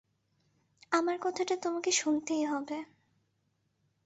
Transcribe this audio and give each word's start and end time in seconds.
আমার 0.91 1.17
কথাটা 1.21 1.55
তোমাকে 1.57 1.91
শুনতেই 1.91 2.43
হবে। 2.45 2.77